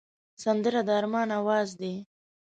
سندره 0.43 0.81
د 0.87 0.89
ارمان 0.99 1.29
آواز 1.39 1.69
دی 1.81 1.95